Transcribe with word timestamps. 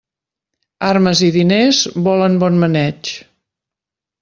Armes 0.87 1.21
i 1.27 1.29
diners 1.35 1.83
volen 2.09 2.41
bon 2.45 2.59
maneig. 2.65 3.15